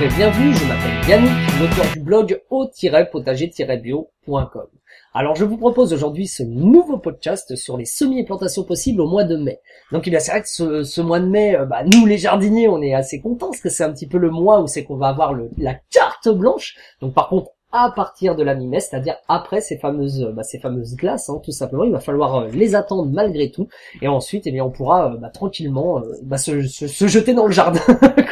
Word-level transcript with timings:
Bonjour 0.00 0.12
et 0.12 0.54
je 0.54 0.64
m'appelle 0.68 1.08
Yannick, 1.08 1.32
l'auteur 1.58 1.84
du 1.92 1.98
blog 2.00 2.40
au-potager-bio.com. 2.50 4.66
Alors 5.12 5.34
je 5.34 5.44
vous 5.44 5.56
propose 5.56 5.92
aujourd'hui 5.92 6.28
ce 6.28 6.44
nouveau 6.44 6.98
podcast 6.98 7.56
sur 7.56 7.76
les 7.76 7.84
semis 7.84 8.20
et 8.20 8.24
plantations 8.24 8.62
possibles 8.62 9.00
au 9.00 9.08
mois 9.08 9.24
de 9.24 9.36
mai. 9.36 9.58
Donc 9.90 10.06
il 10.06 10.10
bien 10.10 10.20
c'est 10.20 10.30
vrai 10.30 10.42
que 10.42 10.84
ce, 10.84 11.00
mois 11.00 11.18
de 11.18 11.26
mai, 11.26 11.56
euh, 11.56 11.64
bah, 11.64 11.82
nous 11.82 12.06
les 12.06 12.16
jardiniers 12.16 12.68
on 12.68 12.80
est 12.80 12.94
assez 12.94 13.20
contents 13.20 13.48
parce 13.48 13.60
que 13.60 13.70
c'est 13.70 13.82
un 13.82 13.92
petit 13.92 14.06
peu 14.06 14.18
le 14.18 14.30
mois 14.30 14.60
où 14.60 14.68
c'est 14.68 14.84
qu'on 14.84 14.98
va 14.98 15.08
avoir 15.08 15.34
la 15.56 15.74
carte 15.90 16.28
blanche. 16.28 16.76
Donc 17.00 17.12
par 17.12 17.28
contre 17.28 17.50
à 17.70 17.90
partir 17.90 18.34
de 18.34 18.42
la 18.42 18.54
mi-mai, 18.54 18.80
c'est-à-dire 18.80 19.16
après 19.28 19.60
ces 19.60 19.76
fameuses, 19.76 20.32
bah, 20.34 20.42
ces 20.42 20.58
fameuses 20.58 20.96
glaces, 20.96 21.28
hein, 21.28 21.38
tout 21.44 21.52
simplement. 21.52 21.84
Il 21.84 21.92
va 21.92 22.00
falloir 22.00 22.36
euh, 22.36 22.48
les 22.48 22.74
attendre 22.74 23.04
malgré 23.04 23.50
tout, 23.50 23.68
et 24.00 24.08
ensuite, 24.08 24.46
eh 24.46 24.52
bien, 24.52 24.64
on 24.64 24.70
pourra 24.70 25.12
euh, 25.12 25.16
bah, 25.18 25.28
tranquillement 25.28 25.98
euh, 25.98 26.14
bah, 26.22 26.38
se, 26.38 26.62
jeter 26.62 27.34
dans 27.34 27.46
le 27.46 27.52
jardin. 27.52 27.80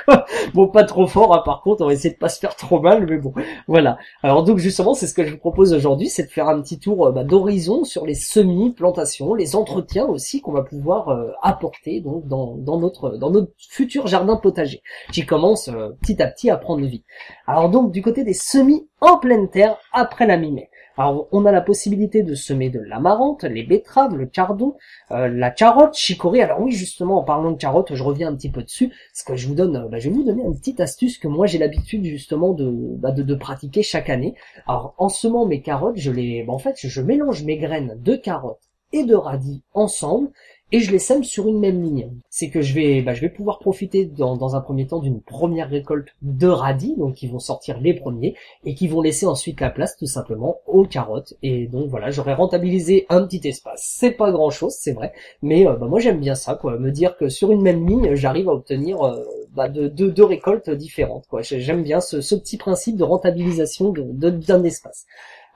bon, 0.54 0.68
pas 0.68 0.84
trop 0.84 1.06
fort, 1.06 1.34
hein, 1.34 1.42
par 1.45 1.60
contre, 1.60 1.82
on 1.82 1.88
va 1.88 1.92
essayer 1.92 2.14
de 2.14 2.18
pas 2.18 2.30
se 2.30 2.38
faire 2.38 2.56
trop 2.56 2.80
mal, 2.80 3.06
mais 3.06 3.18
bon, 3.18 3.34
voilà. 3.68 3.98
Alors 4.22 4.42
donc 4.42 4.56
justement, 4.56 4.95
c'est 4.95 5.06
ce 5.06 5.12
que 5.12 5.26
je 5.26 5.32
vous 5.32 5.38
propose 5.38 5.74
aujourd'hui, 5.74 6.09
c'est 6.09 6.24
de 6.24 6.30
faire 6.30 6.48
un 6.48 6.62
petit 6.62 6.78
tour 6.78 7.12
d'horizon 7.12 7.84
sur 7.84 8.06
les 8.06 8.14
semis, 8.14 8.70
plantations, 8.70 9.34
les 9.34 9.54
entretiens 9.54 10.06
aussi 10.06 10.40
qu'on 10.40 10.52
va 10.52 10.62
pouvoir 10.62 11.34
apporter 11.42 12.00
donc 12.00 12.26
dans, 12.26 12.54
dans 12.56 12.78
notre 12.78 13.10
dans 13.10 13.30
notre 13.30 13.52
futur 13.59 14.06
jardin 14.06 14.37
potager, 14.37 14.82
qui 15.12 15.26
commence 15.26 15.70
petit 16.00 16.23
à 16.23 16.26
petit 16.26 16.48
à 16.48 16.56
prendre 16.56 16.84
vie. 16.87 17.04
Alors 17.46 17.68
donc 17.68 17.92
du 17.92 18.02
côté 18.02 18.24
des 18.24 18.34
semis 18.34 18.87
en 19.00 19.18
pleine 19.18 19.48
terre 19.48 19.77
après 19.92 20.27
la 20.27 20.36
mi-mai. 20.36 20.70
Alors 20.98 21.28
on 21.30 21.45
a 21.45 21.52
la 21.52 21.60
possibilité 21.60 22.23
de 22.23 22.34
semer 22.34 22.70
de 22.70 22.80
l'amarante, 22.80 23.45
les 23.45 23.65
betteraves, 23.65 24.16
le 24.16 24.26
cardon, 24.26 24.76
euh, 25.10 25.29
la 25.29 25.51
carotte, 25.51 25.95
chicorée. 25.95 26.43
Alors 26.43 26.60
oui 26.60 26.73
justement 26.73 27.18
en 27.18 27.24
parlant 27.24 27.52
de 27.52 27.59
carotte, 27.59 27.95
je 27.95 28.02
reviens 28.02 28.29
un 28.29 28.35
petit 28.35 28.51
peu 28.51 28.62
dessus, 28.62 28.88
parce 28.88 29.23
que 29.24 29.37
je 29.37 29.46
vous 29.46 29.54
donne, 29.54 29.76
euh, 29.76 29.88
bah, 29.88 29.98
je 29.98 30.09
vais 30.09 30.15
vous 30.15 30.24
donner 30.24 30.43
une 30.43 30.57
petite 30.57 30.80
astuce 30.80 31.18
que 31.18 31.29
moi 31.29 31.46
j'ai 31.46 31.59
l'habitude 31.59 32.04
justement 32.04 32.54
de, 32.54 32.70
bah, 32.96 33.10
de, 33.12 33.35
pratiquer 33.35 33.82
chaque 33.82 34.09
année. 34.09 34.35
Alors 34.66 34.95
en 34.96 35.10
semant 35.10 35.45
mes 35.45 35.60
carottes, 35.60 35.98
je 35.98 36.10
les, 36.10 36.42
bah, 36.45 36.54
en 36.54 36.59
fait 36.59 36.76
je 36.79 37.02
mélange 37.02 37.45
mes 37.45 37.59
graines 37.59 37.98
de 38.01 38.16
carottes 38.16 38.63
et 38.92 39.04
de 39.04 39.15
radis 39.15 39.63
ensemble 39.74 40.30
et 40.72 40.80
je 40.80 40.90
les 40.90 40.98
sème 40.98 41.22
sur 41.22 41.46
une 41.48 41.60
même 41.60 41.82
ligne. 41.82 42.10
C'est 42.28 42.50
que 42.50 42.60
je 42.60 42.74
vais, 42.74 43.00
bah, 43.02 43.14
je 43.14 43.20
vais 43.20 43.28
pouvoir 43.28 43.59
profiter 43.59 44.04
dans, 44.04 44.56
un 44.56 44.60
premier 44.60 44.86
temps 44.86 44.98
d'une 44.98 45.20
première 45.20 45.68
récolte 45.68 46.08
de 46.23 46.48
radis, 46.48 46.95
donc 46.96 47.14
qui 47.14 47.28
vont 47.28 47.38
sortir 47.38 47.80
les 47.80 47.95
premiers 47.95 48.34
et 48.64 48.74
qui 48.74 48.88
vont 48.88 49.00
laisser 49.00 49.26
ensuite 49.26 49.60
la 49.60 49.70
place 49.70 49.96
tout 49.96 50.06
simplement 50.06 50.58
aux 50.66 50.84
carottes. 50.84 51.34
Et 51.42 51.66
donc 51.66 51.88
voilà, 51.88 52.10
j'aurais 52.10 52.34
rentabilisé 52.34 53.06
un 53.08 53.23
petit 53.26 53.46
espace. 53.46 53.84
C'est 53.96 54.12
pas 54.12 54.32
grand 54.32 54.50
chose, 54.50 54.74
c'est 54.78 54.92
vrai, 54.92 55.12
mais 55.42 55.66
euh, 55.66 55.74
bah, 55.74 55.86
moi 55.86 56.00
j'aime 56.00 56.20
bien 56.20 56.34
ça, 56.34 56.54
quoi, 56.54 56.78
me 56.78 56.90
dire 56.90 57.16
que 57.16 57.28
sur 57.28 57.52
une 57.52 57.62
même 57.62 57.86
ligne, 57.86 58.14
j'arrive 58.14 58.48
à 58.48 58.52
obtenir 58.52 59.02
euh, 59.02 59.23
bah, 59.54 59.68
de, 59.68 59.88
deux 59.88 60.24
récoltes 60.24 60.70
différentes. 60.70 61.26
Quoi. 61.28 61.42
J'aime 61.42 61.82
bien 61.82 62.01
ce, 62.01 62.20
ce, 62.20 62.34
petit 62.34 62.56
principe 62.56 62.96
de 62.96 63.04
rentabilisation 63.04 63.92
d'un 63.92 64.30
de, 64.30 64.66
espace. 64.66 65.06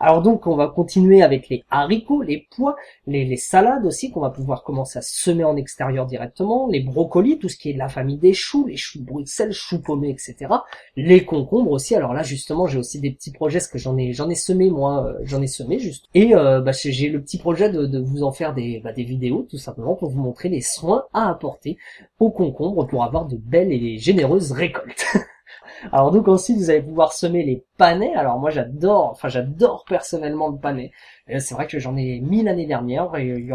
Alors 0.02 0.22
donc 0.22 0.46
on 0.46 0.56
va 0.56 0.68
continuer 0.68 1.22
avec 1.22 1.50
les 1.50 1.62
haricots, 1.70 2.22
les 2.22 2.46
pois, 2.56 2.74
les, 3.06 3.36
salades 3.36 3.84
aussi 3.84 4.10
qu'on 4.10 4.20
va 4.20 4.30
pouvoir 4.30 4.62
commencer 4.62 4.98
à 4.98 5.02
semer 5.02 5.44
en 5.44 5.56
extérieur 5.56 6.06
directement, 6.06 6.68
les 6.68 6.80
brocolis, 6.80 7.38
tout 7.38 7.50
ce 7.50 7.56
qui 7.56 7.68
est 7.68 7.74
de 7.74 7.78
la 7.78 7.90
famille 7.90 8.16
des 8.16 8.32
choux, 8.32 8.66
les 8.66 8.78
choux 8.78 9.04
Bruxelles, 9.04 9.52
choux 9.52 9.80
paumés, 9.82 10.08
etc. 10.08 10.54
Les 10.96 11.26
concombres 11.26 11.72
aussi. 11.72 11.94
Alors 11.94 12.14
là 12.14 12.22
justement 12.22 12.66
j'ai 12.66 12.78
aussi 12.78 12.98
des 12.98 13.10
petits 13.10 13.30
projets, 13.30 13.58
parce 13.58 13.68
que 13.68 13.78
j'en 13.78 13.98
ai 13.98 14.14
j'en 14.14 14.30
ai 14.30 14.34
semé 14.34 14.70
moi, 14.70 15.04
euh, 15.06 15.18
j'en 15.22 15.42
ai 15.42 15.46
semé 15.46 15.78
juste. 15.78 16.06
Et 16.14 16.34
euh, 16.34 16.62
bah, 16.62 16.72
j'ai 16.72 17.10
le 17.10 17.20
petit 17.20 17.36
projet 17.36 17.70
de, 17.70 17.98
vous 17.98 18.22
en 18.22 18.32
faire 18.32 18.54
des, 18.54 18.80
bah, 18.82 18.92
des 18.92 19.04
vidéos 19.04 19.46
tout 19.50 19.58
simplement 19.58 19.96
pour 19.96 20.08
vous 20.08 20.20
montrer 20.20 20.48
les 20.48 20.62
soins 20.62 21.04
à 21.12 21.28
apporter 21.28 21.76
aux 22.18 22.30
concombres 22.30 22.86
pour 22.86 23.04
avoir 23.04 23.26
de 23.26 23.36
belles 23.36 23.70
et 23.70 23.98
généreuses 23.98 24.52
récoltes. 24.52 25.04
Alors 25.92 26.10
donc 26.10 26.28
ensuite 26.28 26.58
vous 26.58 26.70
allez 26.70 26.82
pouvoir 26.82 27.12
semer 27.12 27.42
les 27.42 27.64
panais. 27.76 28.14
Alors 28.14 28.38
moi 28.38 28.50
j'adore, 28.50 29.10
enfin 29.10 29.28
j'adore 29.28 29.84
personnellement 29.88 30.48
le 30.48 30.58
panais. 30.58 30.92
C'est 31.38 31.54
vrai 31.54 31.66
que 31.66 31.78
j'en 31.78 31.96
ai 31.96 32.20
mis 32.20 32.42
l'année 32.42 32.66
dernière 32.66 33.14
et 33.16 33.26
il 33.26 33.44
y 33.44 33.54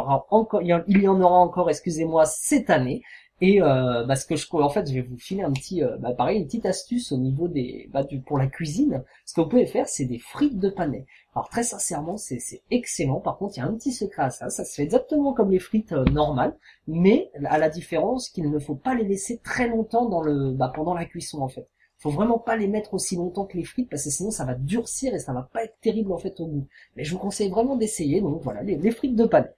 il 0.87 1.01
y 1.01 1.07
en 1.07 1.21
aura 1.21 1.39
encore, 1.39 1.69
excusez-moi, 1.69 2.25
cette 2.25 2.69
année. 2.69 3.01
Et 3.41 3.61
euh, 3.61 4.05
bah, 4.05 4.15
ce 4.15 4.25
que 4.25 4.37
je 4.37 4.47
en 4.53 4.69
fait, 4.69 4.87
je 4.87 4.93
vais 4.93 5.01
vous 5.01 5.17
filer 5.17 5.43
un 5.43 5.51
petit, 5.51 5.83
euh, 5.83 5.97
bah, 5.97 6.13
pareil, 6.13 6.39
une 6.39 6.45
petite 6.45 6.65
astuce 6.65 7.11
au 7.11 7.17
niveau 7.17 7.49
des, 7.49 7.89
bah, 7.91 8.03
du, 8.03 8.21
pour 8.21 8.37
la 8.37 8.47
cuisine. 8.47 9.03
Ce 9.25 9.33
que 9.33 9.41
vous 9.41 9.49
pouvez 9.49 9.65
faire, 9.65 9.89
c'est 9.89 10.05
des 10.05 10.19
frites 10.19 10.57
de 10.57 10.69
panais. 10.69 11.05
Alors 11.35 11.49
très 11.49 11.63
sincèrement, 11.63 12.15
c'est 12.15 12.39
excellent. 12.71 13.19
Par 13.19 13.37
contre, 13.37 13.57
il 13.57 13.59
y 13.59 13.63
a 13.63 13.65
un 13.65 13.73
petit 13.73 13.91
secret 13.91 14.23
à 14.23 14.29
ça. 14.29 14.49
Ça 14.49 14.63
se 14.63 14.75
fait 14.75 14.83
exactement 14.83 15.33
comme 15.33 15.51
les 15.51 15.59
frites 15.59 15.91
euh, 15.91 16.05
normales, 16.05 16.55
mais 16.87 17.29
à 17.45 17.57
la 17.57 17.69
différence 17.69 18.29
qu'il 18.29 18.49
ne 18.49 18.59
faut 18.59 18.75
pas 18.75 18.95
les 18.95 19.03
laisser 19.03 19.39
très 19.43 19.67
longtemps 19.67 20.07
dans 20.07 20.21
le, 20.21 20.51
bah, 20.51 20.71
pendant 20.73 20.93
la 20.93 21.05
cuisson 21.05 21.41
en 21.41 21.49
fait 21.49 21.67
faut 21.97 22.09
vraiment 22.09 22.39
pas 22.39 22.55
les 22.55 22.67
mettre 22.67 22.93
aussi 22.93 23.15
longtemps 23.15 23.45
que 23.45 23.57
les 23.57 23.63
frites 23.63 23.89
parce 23.89 24.03
que 24.03 24.09
sinon 24.09 24.31
ça 24.31 24.45
va 24.45 24.53
durcir 24.53 25.13
et 25.13 25.19
ça 25.19 25.33
va 25.33 25.43
pas 25.43 25.63
être 25.63 25.77
terrible 25.81 26.11
en 26.11 26.17
fait 26.17 26.39
au 26.39 26.47
goût. 26.47 26.67
Mais 26.95 27.03
je 27.03 27.13
vous 27.13 27.19
conseille 27.19 27.49
vraiment 27.49 27.75
d'essayer. 27.75 28.21
Donc 28.21 28.41
voilà, 28.43 28.61
les, 28.63 28.91
frites 28.91 29.15
de 29.15 29.25
panais. 29.25 29.53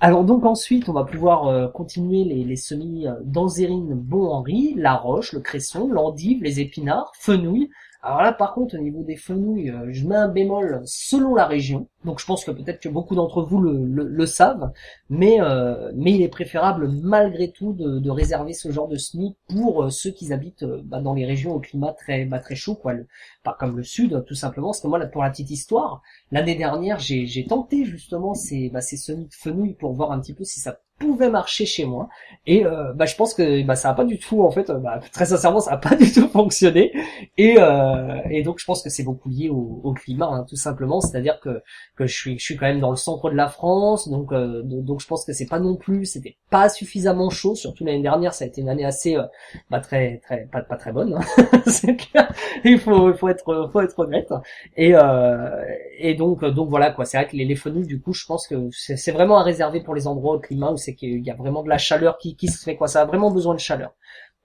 Alors 0.00 0.24
donc 0.24 0.44
ensuite, 0.44 0.88
on 0.88 0.92
va 0.92 1.04
pouvoir 1.04 1.48
euh, 1.48 1.68
continuer 1.68 2.24
les, 2.24 2.44
les 2.44 2.56
semis 2.56 3.06
euh, 3.06 3.14
d'anzérine 3.24 3.94
bon 3.94 4.28
Henri, 4.28 4.74
la 4.76 4.94
roche, 4.94 5.32
le 5.32 5.40
cresson, 5.40 5.88
l'endive, 5.88 6.42
les 6.42 6.60
épinards, 6.60 7.12
fenouil, 7.18 7.70
alors 8.00 8.22
là, 8.22 8.32
par 8.32 8.54
contre, 8.54 8.76
au 8.76 8.80
niveau 8.80 9.02
des 9.02 9.16
fenouilles, 9.16 9.70
euh, 9.70 9.88
je 9.90 10.06
mets 10.06 10.14
un 10.14 10.28
bémol 10.28 10.82
selon 10.84 11.34
la 11.34 11.46
région. 11.46 11.88
Donc 12.04 12.20
je 12.20 12.26
pense 12.26 12.44
que 12.44 12.52
peut-être 12.52 12.80
que 12.80 12.88
beaucoup 12.88 13.16
d'entre 13.16 13.42
vous 13.42 13.60
le, 13.60 14.26
savent, 14.26 14.72
mais 15.10 15.40
euh, 15.40 15.90
mais 15.96 16.12
il 16.12 16.22
est 16.22 16.28
préférable 16.28 16.88
malgré 17.02 17.50
tout 17.50 17.72
de, 17.72 18.08
réserver 18.10 18.52
ce 18.52 18.70
genre 18.70 18.86
de 18.86 18.96
semis 18.96 19.36
pour 19.48 19.82
euh, 19.82 19.90
ceux 19.90 20.10
qui 20.12 20.32
habitent 20.32 20.64
bah, 20.64 21.00
dans 21.00 21.14
les 21.14 21.26
régions 21.26 21.54
au 21.54 21.60
climat 21.60 21.92
très 21.92 22.24
bah, 22.24 22.38
très 22.38 22.54
chaud, 22.54 22.76
quoi, 22.76 22.94
pas 23.42 23.56
comme 23.58 23.76
le 23.76 23.82
sud, 23.82 24.24
tout 24.26 24.34
simplement. 24.34 24.68
Parce 24.68 24.80
que 24.80 24.86
moi, 24.86 25.04
pour 25.06 25.24
la 25.24 25.30
petite 25.30 25.50
histoire, 25.50 26.00
l'année 26.30 26.54
dernière, 26.54 27.00
j'ai 27.00 27.46
tenté 27.48 27.84
justement 27.84 28.34
ces 28.34 28.70
bah, 28.70 28.80
ces 28.80 28.96
fenouilles 29.30 29.74
pour 29.74 29.92
voir 29.92 30.12
un 30.12 30.20
petit 30.20 30.34
peu 30.34 30.44
si 30.44 30.60
ça 30.60 30.78
pouvait 30.98 31.30
marcher 31.30 31.66
chez 31.66 31.84
moi. 31.84 32.08
Et 32.46 32.64
euh, 32.64 32.92
bah 32.94 33.04
je 33.04 33.14
pense 33.14 33.34
que 33.34 33.62
bah 33.64 33.76
ça 33.76 33.90
a 33.90 33.94
pas 33.94 34.04
du 34.04 34.18
tout 34.18 34.42
en 34.42 34.50
fait 34.50 34.70
bah, 34.70 35.00
très 35.12 35.26
sincèrement 35.26 35.60
ça 35.60 35.72
a 35.72 35.76
pas 35.76 35.94
du 35.96 36.10
tout 36.12 36.28
fonctionné. 36.28 36.92
Et 37.36 37.56
euh, 37.58 38.20
et 38.30 38.42
donc 38.42 38.58
je 38.58 38.64
pense 38.64 38.82
que 38.82 38.90
c'est 38.90 39.02
beaucoup 39.04 39.28
lié 39.28 39.48
au, 39.50 39.80
au 39.84 39.92
climat 39.92 40.28
hein, 40.28 40.46
tout 40.48 40.56
simplement. 40.56 41.00
C'est-à-dire 41.00 41.40
que 41.40 41.62
que 41.96 42.06
je 42.06 42.14
suis 42.14 42.38
je 42.38 42.44
suis 42.44 42.56
quand 42.56 42.66
même 42.66 42.80
dans 42.80 42.90
le 42.90 42.96
centre 42.96 43.30
de 43.30 43.36
la 43.36 43.48
France. 43.48 44.08
Donc 44.08 44.32
euh, 44.32 44.62
donc 44.64 45.00
je 45.00 45.06
pense 45.06 45.24
que 45.24 45.32
c'est 45.32 45.46
pas 45.46 45.60
non 45.60 45.76
plus 45.76 46.06
c'était 46.06 46.36
pas 46.50 46.68
suffisamment 46.68 47.30
chaud. 47.30 47.54
Surtout 47.54 47.84
l'année 47.84 48.02
dernière 48.02 48.34
ça 48.34 48.44
a 48.44 48.48
été 48.48 48.60
une 48.60 48.68
année 48.68 48.84
assez 48.84 49.16
euh, 49.16 49.24
bah 49.70 49.80
très 49.80 50.18
très 50.24 50.48
pas 50.50 50.62
pas 50.62 50.76
très 50.76 50.92
bonne 50.92 51.14
hein. 51.14 51.44
il 52.64 52.78
faut 52.78 53.10
il 53.10 53.16
faut 53.16 53.28
être 53.28 53.70
faut 53.72 53.80
être 53.80 53.98
honnête. 53.98 54.32
Et 54.76 54.94
euh, 54.94 55.64
et 55.98 56.14
donc 56.14 56.44
donc 56.44 56.70
voilà 56.70 56.90
quoi. 56.90 57.04
C'est 57.04 57.18
vrai 57.18 57.26
que 57.26 57.36
les, 57.36 57.44
les 57.44 57.58
du 57.84 58.00
coup 58.00 58.12
je 58.12 58.24
pense 58.26 58.46
que 58.46 58.68
c'est 58.72 59.12
vraiment 59.12 59.38
à 59.38 59.42
réserver 59.42 59.80
pour 59.80 59.94
les 59.94 60.06
endroits 60.06 60.34
au 60.34 60.38
climat 60.38 60.70
où 60.70 60.76
c'est 60.76 60.87
qu'il 60.94 61.24
y 61.24 61.30
a 61.30 61.34
vraiment 61.34 61.62
de 61.62 61.68
la 61.68 61.78
chaleur 61.78 62.18
qui, 62.18 62.36
qui 62.36 62.48
se 62.48 62.62
fait 62.62 62.76
quoi. 62.76 62.88
Ça 62.88 63.02
a 63.02 63.04
vraiment 63.04 63.30
besoin 63.30 63.54
de 63.54 63.60
chaleur. 63.60 63.92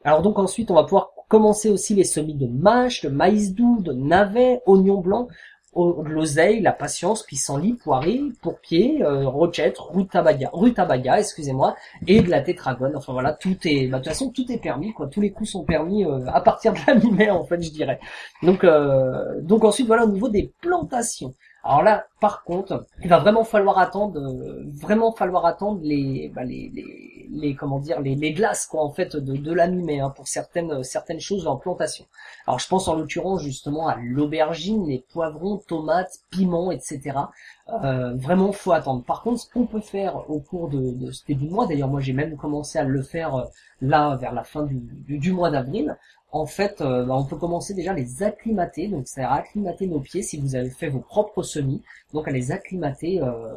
Alors 0.03 0.21
donc 0.21 0.39
ensuite 0.39 0.71
on 0.71 0.75
va 0.75 0.83
pouvoir 0.83 1.11
commencer 1.29 1.69
aussi 1.69 1.95
les 1.95 2.03
semis 2.03 2.35
de 2.35 2.47
mâche, 2.47 3.01
de 3.01 3.09
maïs 3.09 3.53
doux, 3.53 3.81
de 3.81 3.93
navets, 3.93 4.61
oignons 4.65 4.99
blancs, 4.99 5.29
de 5.75 6.09
l'oseille, 6.09 6.61
la 6.61 6.71
patience, 6.71 7.23
pissenlit, 7.23 7.73
poiré, 7.73 8.21
pourpier, 8.41 9.03
euh, 9.03 9.27
rochette, 9.27 9.77
rutabaga, 9.79 10.49
rutabaga, 10.53 11.19
excusez-moi, 11.19 11.75
et 12.07 12.21
de 12.21 12.29
la 12.29 12.41
tétragone. 12.41 12.95
Enfin 12.95 13.13
voilà, 13.13 13.33
tout 13.33 13.57
est, 13.65 13.87
bah, 13.87 13.97
de 13.97 14.03
toute 14.03 14.13
façon 14.13 14.29
tout 14.29 14.51
est 14.51 14.59
permis, 14.59 14.93
quoi. 14.93 15.07
Tous 15.07 15.21
les 15.21 15.31
coups 15.31 15.49
sont 15.49 15.63
permis 15.63 16.05
euh, 16.05 16.19
à 16.27 16.41
partir 16.41 16.73
de 16.73 16.79
la 16.85 16.95
mi-mai 17.03 17.29
en 17.29 17.43
fait, 17.43 17.61
je 17.61 17.71
dirais. 17.71 17.99
Donc 18.43 18.63
euh, 18.63 19.41
donc 19.41 19.63
ensuite 19.63 19.87
voilà 19.87 20.05
au 20.05 20.09
niveau 20.09 20.29
des 20.29 20.53
plantations. 20.61 21.33
Alors 21.65 21.81
là, 21.81 22.07
par 22.19 22.43
contre, 22.43 22.85
il 23.01 23.09
va 23.09 23.19
vraiment 23.19 23.45
falloir 23.45 23.77
attendre, 23.77 24.19
euh, 24.19 24.65
vraiment 24.81 25.13
falloir 25.13 25.45
attendre 25.45 25.79
les, 25.81 26.29
bah 26.35 26.43
les, 26.43 26.69
les, 27.31 27.55
comment 27.55 27.79
dire, 27.79 28.01
les, 28.01 28.33
glaces 28.33 28.65
quoi 28.65 28.83
en 28.83 28.91
fait 28.91 29.15
de, 29.15 29.37
de 29.37 29.99
hein, 29.99 30.09
pour 30.09 30.27
certaines 30.27 30.83
certaines 30.83 31.21
choses 31.21 31.47
en 31.47 31.55
plantation. 31.55 32.05
Alors 32.47 32.59
je 32.59 32.67
pense 32.67 32.89
en 32.89 32.95
l'occurrence 32.95 33.41
justement 33.41 33.87
à 33.87 33.95
l'aubergine, 33.95 34.87
les 34.87 35.05
poivrons, 35.13 35.57
tomates, 35.57 36.19
piments, 36.29 36.69
etc. 36.71 37.17
Euh, 37.69 38.13
vraiment 38.15 38.51
faut 38.51 38.73
attendre. 38.73 39.03
Par 39.03 39.21
contre, 39.21 39.39
ce 39.39 39.49
qu'on 39.49 39.65
peut 39.65 39.79
faire 39.79 40.29
au 40.29 40.39
cours 40.39 40.67
de, 40.67 40.91
de 40.91 41.11
ce 41.11 41.25
début 41.25 41.47
de 41.47 41.53
mois, 41.53 41.65
d'ailleurs 41.65 41.87
moi 41.87 42.01
j'ai 42.01 42.13
même 42.13 42.35
commencé 42.35 42.77
à 42.77 42.83
le 42.83 43.01
faire 43.01 43.35
euh, 43.35 43.43
là 43.81 44.17
vers 44.17 44.33
la 44.33 44.43
fin 44.43 44.63
du, 44.63 44.81
du 45.17 45.31
mois 45.31 45.49
d'avril, 45.49 45.97
en 46.33 46.47
fait, 46.47 46.81
euh, 46.81 47.05
bah, 47.05 47.15
on 47.15 47.25
peut 47.25 47.37
commencer 47.37 47.75
déjà 47.75 47.91
à 47.91 47.93
les 47.93 48.23
acclimater. 48.23 48.87
Donc, 48.87 49.07
c'est 49.07 49.21
à 49.21 49.33
acclimater 49.33 49.85
nos 49.85 49.99
pieds 49.99 50.23
si 50.23 50.37
vous 50.37 50.55
avez 50.55 50.71
fait 50.71 50.89
vos 50.89 50.99
propres 50.99 51.43
semis. 51.43 51.83
Donc, 52.11 52.27
à 52.27 52.31
les 52.31 52.51
acclimater 52.51 53.21
euh, 53.21 53.55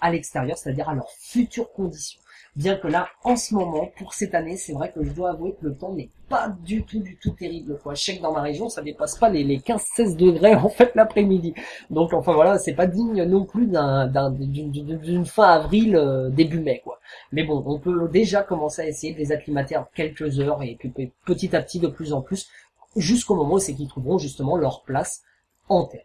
à 0.00 0.12
l'extérieur, 0.12 0.56
c'est-à-dire 0.56 0.88
à 0.88 0.94
leurs 0.94 1.10
futures 1.10 1.72
conditions. 1.72 2.21
Bien 2.54 2.76
que 2.76 2.86
là, 2.86 3.08
en 3.24 3.34
ce 3.34 3.54
moment, 3.54 3.90
pour 3.96 4.12
cette 4.12 4.34
année, 4.34 4.58
c'est 4.58 4.74
vrai 4.74 4.92
que 4.92 5.02
je 5.02 5.10
dois 5.12 5.30
avouer 5.30 5.52
que 5.52 5.66
le 5.66 5.74
temps 5.74 5.94
n'est 5.94 6.10
pas 6.28 6.48
du 6.48 6.82
tout, 6.82 6.98
du 6.98 7.16
tout 7.16 7.30
terrible. 7.30 7.78
Quoi. 7.82 7.94
Je 7.94 8.02
sais 8.02 8.18
dans 8.18 8.32
ma 8.32 8.42
région, 8.42 8.68
ça 8.68 8.82
dépasse 8.82 9.16
pas 9.16 9.30
les, 9.30 9.42
les 9.42 9.58
15-16 9.58 10.16
degrés 10.16 10.54
en 10.54 10.68
fait 10.68 10.94
l'après-midi. 10.94 11.54
Donc 11.88 12.12
enfin 12.12 12.34
voilà, 12.34 12.58
c'est 12.58 12.74
pas 12.74 12.86
digne 12.86 13.24
non 13.24 13.46
plus 13.46 13.66
d'un, 13.66 14.06
d'une, 14.30 15.24
fin 15.24 15.48
avril, 15.48 15.96
euh, 15.96 16.28
début 16.28 16.60
mai. 16.60 16.82
quoi. 16.84 17.00
Mais 17.32 17.44
bon, 17.44 17.62
on 17.64 17.78
peut 17.78 18.06
déjà 18.08 18.42
commencer 18.42 18.82
à 18.82 18.86
essayer 18.86 19.14
de 19.14 19.18
les 19.18 19.32
acclimater 19.32 19.78
en 19.78 19.88
quelques 19.94 20.38
heures 20.38 20.62
et 20.62 20.76
puis 20.78 20.92
petit 21.24 21.56
à 21.56 21.62
petit 21.62 21.80
de 21.80 21.88
plus 21.88 22.12
en 22.12 22.20
plus 22.20 22.48
jusqu'au 22.96 23.34
moment 23.34 23.54
où 23.54 23.58
c'est 23.60 23.74
qu'ils 23.74 23.88
trouveront 23.88 24.18
justement 24.18 24.58
leur 24.58 24.82
place 24.82 25.22
en 25.70 25.86
terre. 25.86 26.04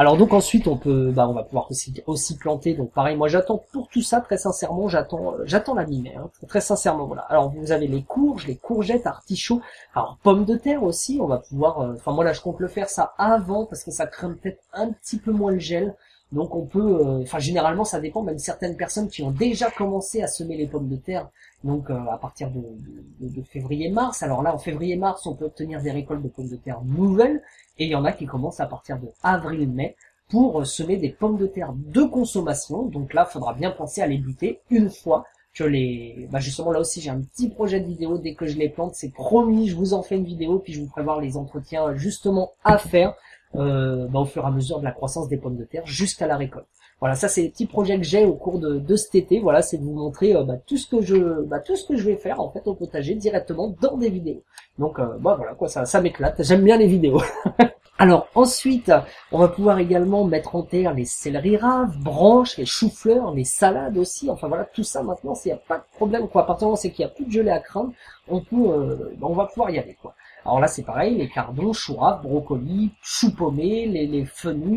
Alors 0.00 0.16
donc 0.16 0.32
ensuite 0.32 0.66
on 0.66 0.78
peut, 0.78 1.10
bah 1.10 1.28
on 1.28 1.34
va 1.34 1.42
pouvoir 1.42 1.70
aussi, 1.70 1.92
aussi 2.06 2.38
planter. 2.38 2.72
Donc 2.72 2.90
pareil, 2.90 3.18
moi 3.18 3.28
j'attends 3.28 3.62
pour 3.70 3.86
tout 3.88 4.00
ça 4.00 4.22
très 4.22 4.38
sincèrement, 4.38 4.88
j'attends, 4.88 5.34
euh, 5.34 5.42
j'attends 5.44 5.74
la 5.74 5.82
hein, 5.82 6.30
très, 6.48 6.62
sincèrement 6.62 7.04
voilà. 7.04 7.20
Alors 7.24 7.50
vous 7.50 7.70
avez 7.70 7.86
les 7.86 8.02
courges, 8.02 8.46
les 8.46 8.56
courgettes, 8.56 9.06
artichauts, 9.06 9.60
alors 9.94 10.16
pommes 10.22 10.46
de 10.46 10.56
terre 10.56 10.84
aussi. 10.84 11.18
On 11.20 11.26
va 11.26 11.36
pouvoir, 11.36 11.82
euh, 11.82 11.92
enfin 11.96 12.12
moi 12.12 12.24
là 12.24 12.32
je 12.32 12.40
compte 12.40 12.60
le 12.60 12.68
faire 12.68 12.88
ça 12.88 13.12
avant 13.18 13.66
parce 13.66 13.84
que 13.84 13.90
ça 13.90 14.06
craint 14.06 14.32
peut-être 14.32 14.62
un 14.72 14.90
petit 14.90 15.18
peu 15.18 15.32
moins 15.32 15.52
le 15.52 15.58
gel. 15.58 15.94
Donc 16.32 16.54
on 16.54 16.64
peut, 16.64 17.00
euh, 17.00 17.22
enfin 17.22 17.38
généralement 17.38 17.84
ça 17.84 18.00
dépend, 18.00 18.22
même 18.22 18.38
certaines 18.38 18.76
personnes 18.76 19.08
qui 19.08 19.22
ont 19.22 19.32
déjà 19.32 19.70
commencé 19.70 20.22
à 20.22 20.28
semer 20.28 20.56
les 20.56 20.66
pommes 20.66 20.88
de 20.88 20.96
terre, 20.96 21.28
donc 21.64 21.90
à 21.90 22.18
partir 22.18 22.50
de, 22.50 23.42
février-mars. 23.42 24.22
Alors 24.22 24.42
là 24.42 24.54
en 24.54 24.58
février-mars 24.58 25.26
on 25.26 25.34
peut 25.34 25.46
obtenir 25.46 25.82
des 25.82 25.90
récoltes 25.90 26.22
de 26.22 26.28
pommes 26.28 26.48
de 26.48 26.56
terre 26.56 26.80
nouvelles, 26.84 27.42
et 27.78 27.84
il 27.86 27.90
y 27.90 27.94
en 27.94 28.04
a 28.04 28.12
qui 28.12 28.26
commencent 28.26 28.60
à 28.60 28.66
partir 28.66 28.98
de 28.98 29.08
avril-mai 29.22 29.96
pour 30.30 30.64
semer 30.64 30.96
des 30.96 31.10
pommes 31.10 31.36
de 31.36 31.46
terre 31.46 31.72
de 31.74 32.02
consommation. 32.04 32.84
Donc 32.84 33.12
là, 33.12 33.24
faudra 33.24 33.52
bien 33.52 33.70
penser 33.70 34.00
à 34.00 34.06
les 34.06 34.18
buter 34.18 34.60
une 34.70 34.88
fois 34.88 35.26
que 35.52 35.64
les... 35.64 36.28
Bah 36.30 36.38
justement, 36.38 36.70
là 36.70 36.78
aussi, 36.78 37.00
j'ai 37.00 37.10
un 37.10 37.20
petit 37.20 37.48
projet 37.48 37.80
de 37.80 37.86
vidéo. 37.86 38.18
Dès 38.18 38.34
que 38.34 38.46
je 38.46 38.56
les 38.56 38.68
plante, 38.68 38.94
c'est 38.94 39.12
promis, 39.12 39.68
je 39.68 39.74
vous 39.74 39.92
en 39.92 40.02
fais 40.02 40.16
une 40.16 40.24
vidéo, 40.24 40.60
puis 40.60 40.72
je 40.72 40.80
vous 40.80 40.90
voir 40.96 41.20
les 41.20 41.36
entretiens 41.36 41.94
justement 41.96 42.52
à 42.62 42.78
faire 42.78 43.14
euh, 43.56 44.06
bah, 44.08 44.20
au 44.20 44.24
fur 44.24 44.44
et 44.44 44.46
à 44.46 44.50
mesure 44.50 44.78
de 44.78 44.84
la 44.84 44.92
croissance 44.92 45.28
des 45.28 45.36
pommes 45.36 45.56
de 45.56 45.64
terre 45.64 45.84
jusqu'à 45.84 46.26
la 46.26 46.36
récolte. 46.36 46.66
Voilà, 47.00 47.14
ça 47.14 47.28
c'est 47.28 47.42
les 47.42 47.48
petits 47.48 47.66
projets 47.66 47.96
que 47.96 48.04
j'ai 48.04 48.24
au 48.26 48.34
cours 48.34 48.58
de, 48.58 48.78
de, 48.78 48.96
cet 48.96 49.14
été. 49.14 49.40
Voilà, 49.40 49.62
c'est 49.62 49.78
de 49.78 49.84
vous 49.84 49.94
montrer 49.94 50.36
euh, 50.36 50.44
bah, 50.44 50.56
tout 50.66 50.76
ce 50.76 50.86
que 50.86 51.02
je, 51.02 51.42
bah, 51.42 51.58
tout 51.58 51.74
ce 51.74 51.86
que 51.86 51.96
je 51.96 52.04
vais 52.04 52.16
faire 52.16 52.40
en 52.40 52.50
fait 52.50 52.66
au 52.66 52.74
potager 52.74 53.14
directement 53.14 53.74
dans 53.80 53.96
des 53.96 54.10
vidéos. 54.10 54.42
Donc, 54.78 54.98
euh, 54.98 55.16
bah 55.18 55.34
voilà 55.36 55.54
quoi, 55.54 55.68
ça, 55.68 55.84
ça 55.84 56.00
m'éclate. 56.00 56.42
J'aime 56.42 56.62
bien 56.62 56.76
les 56.76 56.86
vidéos. 56.86 57.22
Alors 58.00 58.28
ensuite, 58.34 58.90
on 59.30 59.38
va 59.38 59.48
pouvoir 59.48 59.78
également 59.78 60.24
mettre 60.24 60.56
en 60.56 60.62
terre 60.62 60.94
les 60.94 61.04
céleri 61.04 61.58
raves, 61.58 61.98
branches, 61.98 62.56
les 62.56 62.64
choux-fleurs, 62.64 63.34
les 63.34 63.44
salades 63.44 63.98
aussi. 63.98 64.30
Enfin 64.30 64.48
voilà, 64.48 64.64
tout 64.64 64.82
ça 64.82 65.02
maintenant, 65.02 65.34
s'il 65.34 65.52
n'y 65.52 65.58
a 65.58 65.60
pas 65.60 65.76
de 65.76 65.84
problème 65.96 66.26
quoi. 66.26 66.44
À 66.44 66.44
partir 66.46 66.60
du 66.60 66.64
moment 66.70 66.76
c'est 66.76 66.92
qu'il 66.92 67.04
n'y 67.04 67.10
a 67.10 67.14
plus 67.14 67.26
de 67.26 67.30
gelée 67.30 67.50
à 67.50 67.60
craindre, 67.60 67.92
on 68.26 68.40
peut, 68.40 68.56
euh, 68.56 69.14
on 69.20 69.34
va 69.34 69.44
pouvoir 69.44 69.68
y 69.68 69.78
aller 69.78 69.98
quoi. 70.00 70.14
Alors 70.44 70.60
là, 70.60 70.68
c'est 70.68 70.82
pareil, 70.82 71.16
les 71.16 71.28
cardons, 71.28 71.72
choux 71.72 71.98
brocolis, 72.22 72.90
choux 73.02 73.34
paumés, 73.34 73.86
les, 73.86 74.06
les 74.06 74.26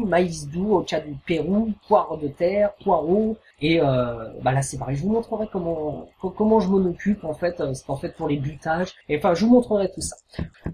maïs 0.05 0.49
doux, 0.49 0.75
au 0.75 0.81
cas 0.81 0.99
du 0.99 1.15
Pérou, 1.25 1.71
poire 1.87 2.17
de 2.17 2.27
terre, 2.27 2.73
poireaux, 2.83 3.37
et 3.61 3.79
euh, 3.79 4.29
bah 4.41 4.51
là 4.51 4.61
c'est 4.61 4.77
pareil, 4.77 4.97
je 4.97 5.03
vous 5.03 5.11
montrerai 5.11 5.47
comment 5.51 6.09
comment 6.19 6.59
je 6.59 6.67
m'en 6.67 6.85
occupe 6.89 7.23
en 7.23 7.33
fait, 7.33 7.61
euh, 7.61 7.73
c'est 7.73 7.89
en 7.89 7.95
fait 7.95 8.09
pour 8.09 8.27
les 8.27 8.37
butages, 8.37 8.93
et 9.07 9.17
enfin 9.17 9.33
je 9.33 9.45
vous 9.45 9.51
montrerai 9.51 9.89
tout 9.89 10.01
ça. 10.01 10.17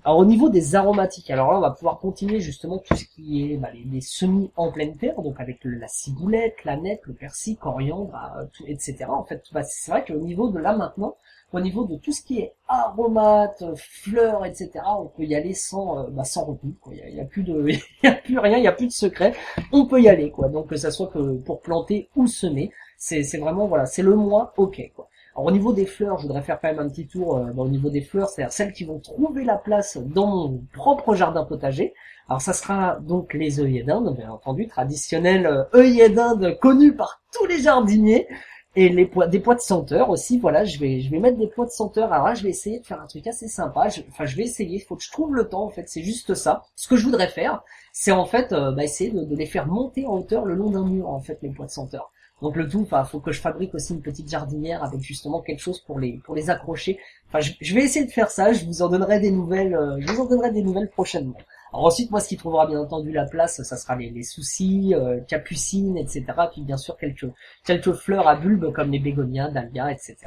Alors 0.03 0.17
au 0.17 0.25
niveau 0.25 0.49
des 0.49 0.75
aromatiques, 0.75 1.29
alors 1.29 1.51
là 1.51 1.57
on 1.59 1.61
va 1.61 1.71
pouvoir 1.71 1.99
continuer 1.99 2.39
justement 2.39 2.79
tout 2.79 2.95
ce 2.95 3.05
qui 3.05 3.51
est 3.51 3.57
bah, 3.57 3.69
les, 3.73 4.01
semis 4.01 4.49
en 4.55 4.71
pleine 4.71 4.97
terre, 4.97 5.21
donc 5.21 5.39
avec 5.39 5.59
la 5.63 5.87
ciboulette, 5.87 6.55
la 6.65 6.77
nette, 6.77 7.01
le 7.03 7.13
persil, 7.13 7.57
coriandre, 7.57 8.15
euh, 8.37 8.45
etc. 8.65 9.05
En 9.09 9.23
fait, 9.23 9.43
bah, 9.51 9.63
c'est 9.63 9.91
vrai 9.91 10.03
qu'au 10.03 10.19
niveau 10.19 10.49
de 10.49 10.57
là 10.57 10.75
maintenant, 10.75 11.15
au 11.53 11.59
niveau 11.59 11.85
de 11.85 11.95
tout 11.95 12.11
ce 12.11 12.21
qui 12.23 12.39
est 12.39 12.53
aromates, 12.69 13.63
fleurs, 13.75 14.45
etc., 14.45 14.69
on 14.85 15.07
peut 15.07 15.23
y 15.23 15.35
aller 15.35 15.53
sans, 15.53 15.99
euh, 15.99 16.07
bah, 16.11 16.23
sans 16.23 16.45
retenue. 16.45 16.75
Il 16.91 17.15
n'y 17.15 17.19
a, 17.19 17.25
plus 17.25 17.43
de, 17.43 17.67
y 18.03 18.07
a 18.07 18.13
plus 18.13 18.37
rien, 18.37 18.57
il 18.57 18.61
n'y 18.61 18.67
a 18.67 18.71
plus 18.71 18.87
de 18.87 18.91
secret. 18.91 19.33
On 19.73 19.87
peut 19.87 20.01
y 20.01 20.07
aller, 20.07 20.31
quoi. 20.31 20.47
Donc 20.47 20.67
que 20.67 20.77
ça 20.77 20.91
soit 20.91 21.07
que 21.07 21.37
pour 21.39 21.61
planter 21.61 22.09
ou 22.15 22.27
semer, 22.27 22.71
c'est, 22.97 23.23
vraiment 23.37 23.67
voilà, 23.67 23.85
c'est 23.85 24.03
le 24.03 24.15
mois, 24.15 24.53
ok, 24.57 24.91
quoi. 24.95 25.09
Alors 25.35 25.47
au 25.47 25.51
niveau 25.51 25.73
des 25.73 25.85
fleurs, 25.85 26.17
je 26.17 26.23
voudrais 26.27 26.41
faire 26.41 26.59
quand 26.61 26.67
même 26.67 26.79
un 26.79 26.89
petit 26.89 27.07
tour 27.07 27.37
euh, 27.37 27.51
au 27.57 27.67
niveau 27.67 27.89
des 27.89 28.01
fleurs, 28.01 28.29
c'est-à-dire 28.29 28.51
celles 28.53 28.73
qui 28.73 28.83
vont 28.83 28.99
trouver 28.99 29.43
la 29.43 29.57
place 29.57 29.97
dans 29.97 30.27
mon 30.27 30.63
propre 30.73 31.15
jardin 31.15 31.45
potager. 31.45 31.93
Alors 32.27 32.41
ça 32.41 32.53
sera 32.53 32.99
donc 32.99 33.33
les 33.33 33.59
œillets 33.59 33.83
d'Inde, 33.83 34.15
bien 34.15 34.29
entendu, 34.29 34.67
traditionnels 34.67 35.47
euh, 35.47 35.63
œillets 35.73 36.09
d'Inde 36.09 36.57
connus 36.59 36.95
par 36.95 37.21
tous 37.33 37.45
les 37.45 37.59
jardiniers 37.59 38.27
et 38.75 38.89
les 38.89 39.05
poids, 39.05 39.27
des 39.27 39.39
poids 39.39 39.55
de 39.55 39.61
senteur 39.61 40.09
aussi. 40.09 40.37
Voilà, 40.39 40.63
je 40.63 40.79
vais, 40.79 41.01
je 41.01 41.09
vais 41.09 41.19
mettre 41.19 41.37
des 41.37 41.47
poids 41.47 41.65
de 41.65 41.71
senteur. 41.71 42.13
Alors 42.13 42.27
là, 42.27 42.35
je 42.35 42.43
vais 42.43 42.49
essayer 42.49 42.79
de 42.79 42.85
faire 42.85 43.01
un 43.01 43.07
truc 43.07 43.25
assez 43.27 43.47
sympa. 43.47 43.87
enfin, 44.09 44.25
je 44.25 44.35
vais 44.35 44.43
essayer. 44.43 44.79
Faut 44.79 44.95
que 44.95 45.03
je 45.03 45.11
trouve 45.11 45.33
le 45.35 45.47
temps. 45.49 45.63
En 45.63 45.69
fait, 45.69 45.87
c'est 45.87 46.03
juste 46.03 46.35
ça. 46.35 46.63
Ce 46.75 46.87
que 46.87 46.95
je 46.95 47.05
voudrais 47.05 47.29
faire, 47.29 47.63
c'est 47.93 48.11
en 48.11 48.25
fait, 48.25 48.51
euh, 48.53 48.71
bah, 48.71 48.83
essayer 48.83 49.11
de, 49.11 49.35
les 49.35 49.45
faire 49.45 49.67
monter 49.67 50.05
en 50.05 50.17
hauteur 50.17 50.45
le 50.45 50.53
long 50.53 50.69
d'un 50.69 50.85
mur. 50.85 51.09
En 51.09 51.19
fait, 51.19 51.39
les 51.41 51.49
poids 51.49 51.65
de 51.65 51.71
senteur. 51.71 52.11
Donc 52.41 52.55
le 52.55 52.69
tout, 52.69 52.81
enfin, 52.81 53.03
faut 53.03 53.19
que 53.19 53.33
je 53.33 53.41
fabrique 53.41 53.75
aussi 53.75 53.93
une 53.93 54.01
petite 54.01 54.29
jardinière 54.29 54.81
avec 54.81 55.01
justement 55.01 55.41
quelque 55.41 55.59
chose 55.59 55.81
pour 55.81 55.99
les 55.99 56.21
pour 56.23 56.35
les 56.35 56.49
accrocher. 56.49 56.97
Enfin, 57.27 57.39
je, 57.39 57.73
vais 57.75 57.83
essayer 57.83 58.05
de 58.05 58.11
faire 58.11 58.31
ça. 58.31 58.53
Je 58.53 58.65
vous 58.65 58.81
en 58.81 58.89
donnerai 58.89 59.19
des 59.19 59.31
nouvelles. 59.31 59.75
Euh, 59.75 59.97
je 59.99 60.11
vous 60.13 60.21
en 60.21 60.25
donnerai 60.25 60.51
des 60.51 60.61
nouvelles 60.61 60.89
prochainement. 60.89 61.37
Alors 61.71 61.85
ensuite, 61.85 62.09
moi, 62.11 62.19
ce 62.19 62.29
qui 62.29 62.37
trouvera 62.37 62.65
bien 62.65 62.79
entendu 62.79 63.11
la 63.11 63.25
place, 63.25 63.61
ça 63.61 63.77
sera 63.77 63.95
les, 63.95 64.23
soucis, 64.23 64.93
euh, 64.95 65.19
capucines, 65.21 65.97
etc. 65.97 66.25
Puis 66.51 66.61
bien 66.61 66.77
sûr 66.77 66.97
quelques 66.97 67.27
quelques 67.63 67.93
fleurs 67.93 68.27
à 68.27 68.35
bulbes 68.35 68.73
comme 68.73 68.91
les 68.91 68.99
bégonias, 68.99 69.49
dahlias, 69.49 69.91
etc. 69.91 70.17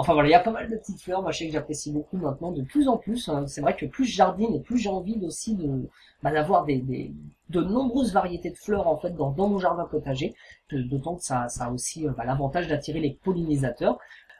Enfin 0.00 0.12
voilà, 0.12 0.28
il 0.28 0.32
y 0.32 0.34
a 0.34 0.40
pas 0.40 0.52
mal 0.52 0.70
de 0.70 0.76
petites 0.76 1.02
fleurs. 1.02 1.22
Moi, 1.22 1.32
je 1.32 1.38
sais 1.38 1.46
que 1.48 1.52
j'apprécie 1.52 1.92
beaucoup 1.92 2.18
maintenant, 2.18 2.52
de 2.52 2.62
plus 2.62 2.86
en 2.86 2.98
plus. 2.98 3.28
Hein. 3.28 3.48
C'est 3.48 3.60
vrai 3.60 3.74
que 3.74 3.84
plus 3.84 4.04
je 4.04 4.14
jardine 4.14 4.54
et 4.54 4.60
plus 4.60 4.78
j'ai 4.78 4.88
envie 4.88 5.18
aussi 5.24 5.56
de 5.56 5.88
bah, 6.22 6.30
d'avoir 6.30 6.64
de 6.64 7.60
nombreuses 7.60 8.12
variétés 8.12 8.50
de 8.50 8.56
fleurs 8.56 8.86
en 8.86 8.96
fait 8.96 9.10
dans, 9.10 9.32
dans 9.32 9.48
mon 9.48 9.58
jardin 9.58 9.86
potager. 9.90 10.34
D'autant 10.70 11.16
que 11.16 11.24
ça, 11.24 11.48
ça 11.48 11.64
a 11.64 11.70
aussi 11.72 12.06
euh, 12.06 12.12
bah, 12.16 12.24
l'avantage 12.24 12.68
d'attirer 12.68 13.00
les 13.00 13.18
pollinisateurs. 13.24 13.98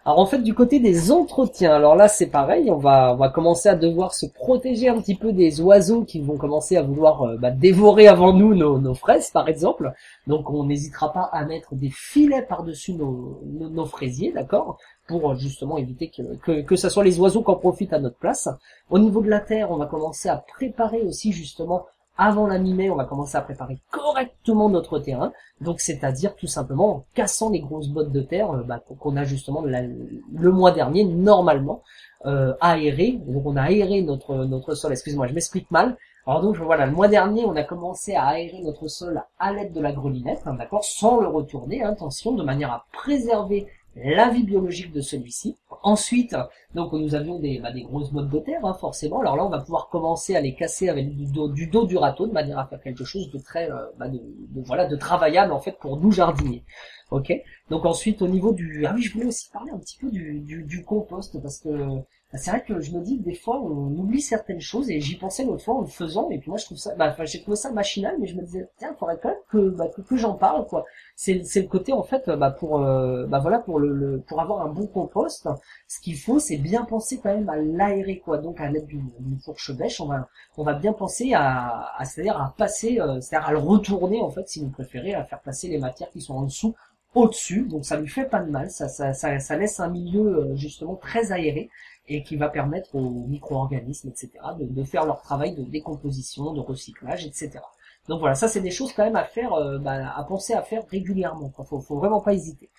Alors 0.08 0.20
en 0.20 0.24
fait 0.24 0.38
du 0.38 0.54
côté 0.54 0.80
des 0.80 1.12
entretiens, 1.12 1.74
alors 1.74 1.94
là 1.94 2.08
c'est 2.08 2.28
pareil, 2.28 2.70
on 2.70 2.78
va 2.78 3.12
on 3.12 3.16
va 3.16 3.28
commencer 3.28 3.68
à 3.68 3.74
devoir 3.74 4.14
se 4.14 4.24
protéger 4.24 4.88
un 4.88 4.98
petit 5.02 5.14
peu 5.14 5.34
des 5.34 5.60
oiseaux 5.60 6.02
qui 6.02 6.18
vont 6.18 6.38
commencer 6.38 6.78
à 6.78 6.82
vouloir 6.82 7.24
euh, 7.24 7.36
bah, 7.36 7.50
dévorer 7.50 8.08
avant 8.08 8.32
nous 8.32 8.54
nos, 8.54 8.78
nos, 8.78 8.94
fraises 8.94 9.30
par 9.30 9.50
exemple. 9.50 9.92
Donc 10.26 10.48
on 10.48 10.64
n'hésitera 10.64 11.12
pas 11.12 11.28
à 11.30 11.44
mettre 11.44 11.74
des 11.74 11.90
filets 11.90 12.40
par-dessus 12.40 12.94
nos, 12.94 13.42
nos, 13.44 13.84
fraisiers, 13.84 14.32
d'accord, 14.32 14.78
pour 15.08 15.32
euh, 15.32 15.34
justement 15.34 15.76
éviter 15.76 16.08
que, 16.08 16.22
que 16.38 16.62
que 16.62 16.76
ça 16.76 16.88
soit 16.88 17.04
les 17.04 17.20
oiseaux 17.20 17.42
qui 17.42 17.50
en 17.50 17.56
profitent 17.56 17.92
à 17.92 17.98
notre 17.98 18.16
place. 18.16 18.48
Au 18.88 18.98
niveau 18.98 19.20
de 19.20 19.28
la 19.28 19.40
terre, 19.40 19.70
on 19.70 19.76
va 19.76 19.84
commencer 19.84 20.30
à 20.30 20.42
préparer 20.56 21.02
aussi 21.02 21.32
justement 21.32 21.84
avant 22.18 22.48
la 22.48 22.58
mi-mai, 22.58 22.90
on 22.90 22.96
va 22.96 23.04
commencer 23.04 23.36
à 23.36 23.40
préparer 23.40 23.78
correctement 23.90 24.68
notre 24.68 24.98
terrain. 24.98 25.32
Donc, 25.60 25.80
c'est-à-dire 25.80 26.34
tout 26.34 26.48
simplement 26.48 26.96
en 26.96 27.04
cassant 27.14 27.50
les 27.50 27.60
grosses 27.60 27.88
bottes 27.88 28.12
de 28.12 28.20
terre 28.20 28.50
euh, 28.50 28.62
bah, 28.62 28.82
qu'on 28.98 29.16
a 29.16 29.24
justement 29.24 29.62
le 29.62 30.52
mois 30.52 30.72
dernier 30.72 31.04
normalement 31.04 31.82
euh, 32.26 32.54
aéré. 32.60 33.20
Donc, 33.26 33.46
on 33.46 33.56
a 33.56 33.62
aéré 33.62 34.02
notre 34.02 34.34
notre 34.44 34.74
sol. 34.74 34.92
Excuse-moi, 34.92 35.28
je 35.28 35.34
m'explique 35.34 35.70
mal. 35.70 35.96
Alors 36.26 36.42
donc 36.42 36.56
voilà, 36.56 36.84
le 36.84 36.92
mois 36.92 37.08
dernier, 37.08 37.46
on 37.46 37.56
a 37.56 37.62
commencé 37.62 38.14
à 38.14 38.26
aérer 38.26 38.60
notre 38.60 38.86
sol 38.88 39.22
à 39.38 39.50
l'aide 39.50 39.72
de 39.72 39.80
la 39.80 39.92
grelinette, 39.92 40.42
hein, 40.44 40.52
d'accord, 40.52 40.84
sans 40.84 41.20
le 41.20 41.26
retourner, 41.26 41.82
attention, 41.82 42.32
de 42.32 42.42
manière 42.44 42.70
à 42.70 42.84
préserver 42.92 43.66
la 43.96 44.28
vie 44.28 44.42
biologique 44.42 44.92
de 44.92 45.00
celui-ci. 45.00 45.56
Ensuite, 45.82 46.34
donc 46.74 46.92
nous 46.92 47.14
avions 47.14 47.38
des, 47.38 47.58
bah, 47.60 47.70
des 47.72 47.82
grosses 47.82 48.10
bottes 48.10 48.30
de 48.30 48.38
terre, 48.38 48.64
hein, 48.64 48.74
forcément. 48.74 49.20
Alors 49.20 49.36
là, 49.36 49.44
on 49.44 49.50
va 49.50 49.60
pouvoir 49.60 49.88
commencer 49.90 50.34
à 50.34 50.40
les 50.40 50.54
casser 50.54 50.88
avec 50.88 51.14
du 51.14 51.26
dos 51.26 51.48
du, 51.48 51.66
dos 51.66 51.86
du 51.86 51.96
râteau, 51.96 52.26
de 52.26 52.32
manière 52.32 52.58
à 52.58 52.66
faire 52.66 52.80
quelque 52.80 53.04
chose 53.04 53.30
de 53.30 53.38
très, 53.38 53.70
euh, 53.70 53.86
bah, 53.98 54.08
de, 54.08 54.20
voilà, 54.64 54.86
de 54.86 54.96
travaillable 54.96 55.52
en 55.52 55.60
fait 55.60 55.78
pour 55.78 55.98
nous 55.98 56.10
jardiniers. 56.10 56.64
Ok? 57.10 57.32
Donc 57.70 57.84
ensuite, 57.84 58.22
au 58.22 58.28
niveau 58.28 58.52
du, 58.52 58.86
ah 58.86 58.92
oui, 58.94 59.02
je 59.02 59.12
voulais 59.12 59.26
aussi 59.26 59.50
parler 59.50 59.70
un 59.72 59.78
petit 59.78 59.98
peu 59.98 60.10
du, 60.10 60.40
du, 60.40 60.64
du 60.64 60.84
compost 60.84 61.40
parce 61.42 61.58
que 61.58 62.02
bah, 62.30 62.38
c'est 62.38 62.50
vrai 62.50 62.62
que 62.62 62.78
je 62.80 62.92
me 62.92 63.00
dis 63.00 63.18
que 63.18 63.24
des 63.24 63.34
fois 63.34 63.58
on 63.58 63.96
oublie 63.96 64.20
certaines 64.20 64.60
choses 64.60 64.90
et 64.90 65.00
j'y 65.00 65.16
pensais 65.16 65.46
l'autre 65.46 65.64
fois 65.64 65.76
en 65.76 65.80
le 65.80 65.86
faisant 65.86 66.28
et 66.28 66.38
puis 66.38 66.50
moi 66.50 66.58
je 66.58 66.66
trouve 66.66 66.76
ça 66.76 66.94
bah 66.94 67.14
j'ai 67.24 67.40
trouvé 67.40 67.56
ça 67.56 67.72
machinal 67.72 68.16
mais 68.20 68.26
je 68.26 68.36
me 68.36 68.42
disais 68.42 68.68
tiens 68.76 68.90
il 68.94 68.98
faudrait 68.98 69.18
quand 69.22 69.30
même 69.30 69.38
que 69.50 69.70
bah, 69.70 69.86
que, 69.88 70.16
j'en 70.16 70.34
parle 70.34 70.66
quoi 70.66 70.84
c'est 71.16 71.42
c'est 71.44 71.62
le 71.62 71.68
côté 71.68 71.94
en 71.94 72.02
fait 72.02 72.28
bah 72.28 72.50
pour 72.50 72.82
euh, 72.82 73.24
bah 73.26 73.38
voilà 73.38 73.60
pour 73.60 73.78
le, 73.78 74.22
pour 74.28 74.42
avoir 74.42 74.60
un 74.60 74.68
bon 74.68 74.86
compost 74.86 75.48
ce 75.86 76.00
qu'il 76.00 76.18
faut 76.18 76.38
c'est 76.38 76.56
bien 76.56 76.84
penser 76.84 77.20
quand 77.22 77.34
même 77.34 77.48
à 77.48 77.56
l'aérer 77.56 78.18
quoi 78.18 78.38
donc 78.38 78.60
à 78.60 78.70
l'aide 78.70 78.86
d'une 78.86 79.38
fourche 79.44 79.72
bêche 79.72 80.00
on 80.00 80.06
va 80.06 80.28
on 80.56 80.64
va 80.64 80.74
bien 80.74 80.92
penser 80.92 81.32
à, 81.34 81.92
c'est-à-dire 82.04 82.40
à 82.40 82.54
passer 82.56 83.00
euh, 83.00 83.20
c'est-à-dire 83.20 83.48
à 83.48 83.52
le 83.52 83.58
retourner 83.58 84.20
en 84.20 84.30
fait 84.30 84.48
si 84.48 84.60
vous 84.60 84.70
préférez 84.70 85.14
à 85.14 85.24
faire 85.24 85.40
passer 85.40 85.68
les 85.68 85.78
matières 85.78 86.10
qui 86.10 86.20
sont 86.20 86.34
en 86.34 86.42
dessous 86.42 86.74
au-dessus, 87.14 87.62
donc 87.62 87.84
ça 87.84 87.98
lui 87.98 88.08
fait 88.08 88.26
pas 88.26 88.40
de 88.40 88.50
mal, 88.50 88.70
ça, 88.70 88.88
ça, 88.88 89.56
laisse 89.56 89.80
un 89.80 89.88
milieu 89.88 90.20
euh, 90.20 90.56
justement 90.56 90.94
très 90.96 91.32
aéré 91.32 91.70
et 92.06 92.22
qui 92.22 92.36
va 92.36 92.48
permettre 92.48 92.94
aux 92.94 93.26
micro-organismes, 93.26 94.08
etc., 94.08 94.30
de, 94.58 94.84
faire 94.84 95.04
leur 95.04 95.20
travail 95.20 95.54
de 95.54 95.62
décomposition, 95.62 96.52
de 96.52 96.60
recyclage, 96.60 97.26
etc. 97.26 97.60
Donc 98.08 98.20
voilà, 98.20 98.34
ça 98.34 98.48
c'est 98.48 98.60
des 98.60 98.70
choses 98.70 98.92
quand 98.92 99.04
même 99.04 99.16
à 99.16 99.24
faire, 99.24 99.52
euh, 99.52 99.78
bah, 99.78 100.14
à 100.16 100.24
penser 100.24 100.54
à 100.54 100.62
faire 100.62 100.86
régulièrement. 100.88 101.50
Faut 101.50 101.98
vraiment 101.98 102.20
pas 102.20 102.32
hésiter. 102.32 102.70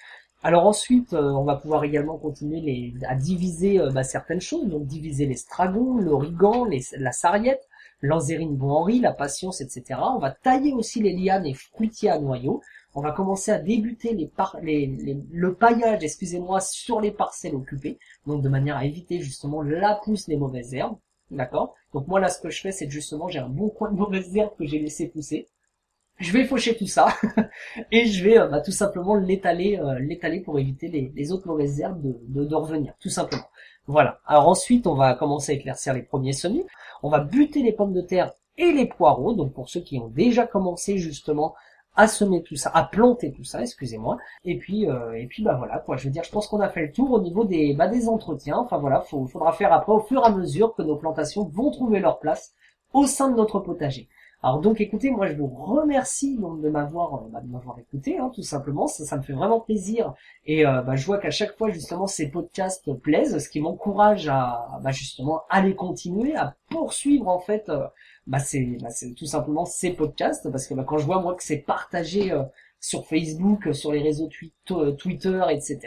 Alors 0.41 0.65
ensuite, 0.65 1.13
euh, 1.13 1.31
on 1.31 1.43
va 1.43 1.55
pouvoir 1.55 1.84
également 1.84 2.17
continuer 2.17 2.93
à 3.08 3.15
diviser 3.15 3.79
euh, 3.79 3.91
bah, 3.91 4.03
certaines 4.03 4.41
choses, 4.41 4.67
donc 4.67 4.86
diviser 4.86 5.25
les 5.25 5.36
stragons, 5.36 5.98
l'origan, 5.98 6.65
la 6.98 7.12
sarriette, 7.12 7.67
l'anzérine 8.01 8.55
bon 8.55 8.72
Henri, 8.72 9.00
la 9.00 9.12
patience, 9.12 9.60
etc. 9.60 10.00
On 10.15 10.19
va 10.19 10.31
tailler 10.31 10.74
aussi 10.74 11.01
les 11.01 11.13
lianes 11.13 11.46
et 11.46 11.53
fruitiers 11.53 12.10
à 12.10 12.19
noyaux 12.19 12.62
on 12.96 13.01
va 13.01 13.12
commencer 13.12 13.51
à 13.51 13.60
débuter 13.60 14.13
le 14.13 15.53
paillage, 15.53 16.03
excusez-moi, 16.03 16.60
sur 16.60 17.00
les 17.00 17.12
parcelles 17.12 17.55
occupées, 17.55 18.00
donc 18.25 18.41
de 18.41 18.50
manière 18.50 18.77
à 18.77 18.86
éviter 18.86 19.22
justement 19.22 19.62
la 19.62 19.96
pousse 19.96 20.27
des 20.27 20.38
mauvaises 20.38 20.74
herbes. 20.74 20.98
D'accord? 21.29 21.75
Donc 21.93 22.08
moi 22.08 22.19
là, 22.19 22.29
ce 22.29 22.41
que 22.41 22.50
je 22.50 22.60
fais, 22.60 22.72
c'est 22.72 22.89
justement, 22.89 23.27
j'ai 23.27 23.39
un 23.39 23.50
bon 23.50 23.69
coin 23.69 23.91
de 23.91 23.98
mauvaise 23.98 24.36
herbe 24.36 24.55
que 24.58 24.65
j'ai 24.65 24.79
laissé 24.79 25.08
pousser. 25.08 25.48
Je 26.19 26.33
vais 26.33 26.45
faucher 26.45 26.75
tout 26.75 26.88
ça 26.88 27.07
et 27.91 28.05
je 28.05 28.23
vais 28.23 28.38
bah, 28.39 28.61
tout 28.61 28.71
simplement 28.71 29.15
l'étaler, 29.15 29.79
l'étaler 30.01 30.41
pour 30.41 30.59
éviter 30.59 30.88
les, 31.15 31.31
autres 31.31 31.47
mauvaises 31.47 31.79
herbes 31.79 32.01
de, 32.03 32.45
de 32.45 32.55
revenir, 32.55 32.93
tout 32.99 33.09
simplement. 33.09 33.45
Voilà. 33.89 34.19
Alors 34.27 34.47
ensuite, 34.47 34.85
on 34.85 34.93
va 34.93 35.15
commencer 35.15 35.53
à 35.53 35.55
éclaircir 35.55 35.95
les 35.95 36.03
premiers 36.03 36.33
semis. 36.33 36.63
On 37.01 37.09
va 37.09 37.21
buter 37.21 37.63
les 37.63 37.73
pommes 37.73 37.93
de 37.93 38.01
terre 38.01 38.33
et 38.55 38.71
les 38.71 38.85
poireaux. 38.85 39.33
Donc 39.33 39.53
pour 39.53 39.67
ceux 39.67 39.79
qui 39.79 39.97
ont 39.97 40.09
déjà 40.09 40.45
commencé 40.45 40.99
justement 40.99 41.55
à 41.95 42.07
semer 42.07 42.43
tout 42.43 42.55
ça, 42.55 42.69
à 42.73 42.83
planter 42.83 43.31
tout 43.31 43.43
ça, 43.43 43.61
excusez-moi. 43.61 44.19
Et 44.45 44.59
puis 44.59 44.88
euh, 44.88 45.13
et 45.13 45.25
puis 45.25 45.41
bah 45.43 45.55
voilà 45.57 45.79
quoi. 45.79 45.97
Je 45.97 46.05
veux 46.05 46.11
dire, 46.11 46.23
je 46.23 46.29
pense 46.29 46.47
qu'on 46.47 46.59
a 46.59 46.69
fait 46.69 46.81
le 46.81 46.91
tour 46.91 47.11
au 47.11 47.19
niveau 47.19 47.45
des 47.45 47.73
bah, 47.73 47.88
des 47.88 48.07
entretiens. 48.07 48.57
Enfin 48.57 48.77
voilà, 48.77 49.01
faudra 49.01 49.53
faire 49.53 49.73
après 49.73 49.91
au 49.91 50.01
fur 50.01 50.21
et 50.21 50.27
à 50.27 50.29
mesure 50.29 50.75
que 50.75 50.83
nos 50.83 50.95
plantations 50.95 51.45
vont 51.45 51.71
trouver 51.71 51.99
leur 51.99 52.19
place 52.19 52.53
au 52.93 53.07
sein 53.07 53.31
de 53.31 53.38
notre 53.38 53.59
potager. 53.59 54.07
Alors 54.41 54.62
donc 54.62 54.79
écoutez, 54.79 55.12
moi 55.12 55.27
je 55.27 55.34
vous 55.34 55.48
remercie 55.48 56.38
donc 56.38 56.62
de 56.62 56.69
m'avoir 56.69 57.15
euh, 57.15 57.29
bah, 57.29 57.41
de 57.41 57.51
m'avoir 57.51 57.77
écouté, 57.77 58.17
hein, 58.17 58.31
tout 58.34 58.41
simplement. 58.41 58.88
Ça, 58.88 59.03
ça 59.05 59.17
me 59.17 59.22
fait 59.22 59.34
vraiment 59.34 59.60
plaisir 59.60 60.13
et 60.46 60.65
euh, 60.65 60.81
bah, 60.81 60.96
je 60.96 61.05
vois 61.05 61.17
qu'à 61.17 61.29
chaque 61.29 61.58
fois 61.58 61.69
justement 61.72 62.08
ces 62.08 62.29
podcasts 62.31 62.93
plaisent, 63.01 63.38
ce 63.38 63.50
qui 63.50 63.60
m'encourage 63.60 64.29
à 64.29 64.79
bah, 64.81 64.91
justement 64.91 65.41
aller 65.50 65.75
continuer, 65.75 66.36
à 66.38 66.55
poursuivre 66.69 67.27
en 67.27 67.39
fait. 67.39 67.67
Euh, 67.67 67.86
bah, 68.27 68.39
c'est 68.39 68.77
bah, 68.81 68.89
tout 69.17 69.25
simplement 69.25 69.65
ces 69.65 69.91
podcasts 69.91 70.50
parce 70.50 70.67
que 70.67 70.74
bah, 70.74 70.86
quand 70.88 71.00
je 71.00 71.05
vois 71.05 71.22
moi 71.22 71.36
que 71.36 71.43
c'est 71.43 71.58
partagé 71.58 72.31
sur 72.79 73.05
Facebook, 73.08 73.75
sur 73.75 73.91
les 73.91 74.01
réseaux 74.01 74.29
Twitter, 74.65 75.41
etc. 75.50 75.79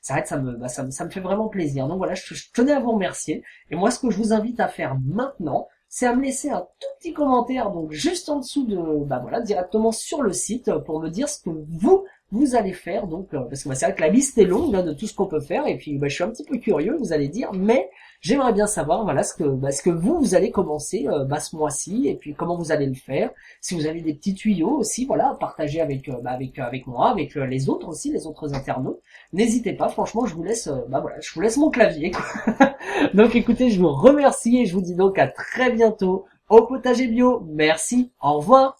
Ça, 0.00 0.24
ça 0.24 0.36
me, 0.38 0.56
bah, 0.56 0.68
ça 0.68 1.08
fait 1.10 1.20
vraiment 1.20 1.48
plaisir. 1.48 1.86
Donc 1.86 1.98
voilà, 1.98 2.14
je 2.14 2.34
tenais 2.52 2.72
à 2.72 2.80
vous 2.80 2.92
remercier. 2.92 3.44
Et 3.70 3.76
moi, 3.76 3.92
ce 3.92 4.00
que 4.00 4.10
je 4.10 4.16
vous 4.16 4.32
invite 4.32 4.58
à 4.58 4.66
faire 4.66 4.96
maintenant, 4.98 5.68
c'est 5.90 6.06
à 6.06 6.14
me 6.14 6.22
laisser 6.22 6.50
un 6.50 6.60
tout 6.60 6.88
petit 6.98 7.12
commentaire, 7.12 7.72
donc 7.72 7.90
juste 7.90 8.28
en 8.28 8.38
dessous 8.38 8.64
de, 8.64 9.04
bah 9.04 9.18
voilà, 9.20 9.40
directement 9.40 9.90
sur 9.90 10.22
le 10.22 10.32
site 10.32 10.72
pour 10.86 11.00
me 11.00 11.08
dire 11.08 11.28
ce 11.28 11.42
que 11.42 11.50
vous 11.50 12.04
vous 12.30 12.54
allez 12.54 12.72
faire. 12.72 13.06
Donc, 13.06 13.34
euh, 13.34 13.40
parce 13.40 13.62
que 13.62 13.68
bah, 13.68 13.74
c'est 13.74 13.86
vrai 13.86 13.94
que 13.94 14.00
la 14.00 14.08
liste 14.08 14.38
est 14.38 14.44
longue 14.44 14.74
hein, 14.74 14.82
de 14.82 14.92
tout 14.92 15.06
ce 15.06 15.14
qu'on 15.14 15.26
peut 15.26 15.40
faire, 15.40 15.66
et 15.66 15.76
puis 15.76 15.98
bah, 15.98 16.08
je 16.08 16.14
suis 16.14 16.24
un 16.24 16.30
petit 16.30 16.44
peu 16.44 16.58
curieux, 16.58 16.96
vous 16.98 17.12
allez 17.12 17.28
dire, 17.28 17.50
mais 17.52 17.90
j'aimerais 18.20 18.52
bien 18.52 18.66
savoir, 18.66 19.04
voilà, 19.04 19.22
ce 19.22 19.34
que, 19.34 19.44
bah, 19.44 19.70
vous 19.86 20.20
vous 20.20 20.34
allez 20.34 20.50
commencer 20.50 21.06
euh, 21.08 21.24
bah, 21.24 21.40
ce 21.40 21.56
mois-ci, 21.56 22.08
et 22.08 22.14
puis 22.14 22.34
comment 22.34 22.56
vous 22.56 22.72
allez 22.72 22.86
le 22.86 22.94
faire. 22.94 23.30
Si 23.60 23.74
vous 23.74 23.86
avez 23.86 24.00
des 24.00 24.14
petits 24.14 24.34
tuyaux 24.34 24.76
aussi, 24.78 25.06
voilà, 25.06 25.30
à 25.30 25.34
partager 25.34 25.80
avec, 25.80 26.08
euh, 26.08 26.20
bah, 26.22 26.30
avec, 26.30 26.58
avec 26.58 26.86
moi, 26.86 27.10
avec 27.10 27.34
les 27.34 27.68
autres 27.68 27.88
aussi, 27.88 28.12
les 28.12 28.26
autres 28.26 28.54
internautes. 28.54 29.00
N'hésitez 29.32 29.72
pas, 29.72 29.88
franchement, 29.88 30.26
je 30.26 30.34
vous 30.34 30.42
laisse, 30.42 30.68
bah 30.88 31.00
voilà, 31.00 31.20
je 31.20 31.32
vous 31.34 31.40
laisse 31.40 31.56
mon 31.56 31.70
clavier. 31.70 32.12
donc, 33.14 33.34
écoutez, 33.34 33.70
je 33.70 33.80
vous 33.80 33.92
remercie 33.92 34.58
et 34.58 34.66
je 34.66 34.74
vous 34.74 34.82
dis 34.82 34.94
donc 34.94 35.18
à 35.18 35.28
très 35.28 35.72
bientôt 35.72 36.26
au 36.48 36.62
potager 36.66 37.06
bio. 37.06 37.42
Merci, 37.46 38.12
au 38.20 38.38
revoir. 38.38 38.79